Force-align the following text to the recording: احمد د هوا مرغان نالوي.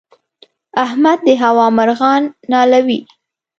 احمد 0.85 1.17
د 1.27 1.29
هوا 1.43 1.65
مرغان 1.77 2.23
نالوي. 2.51 2.99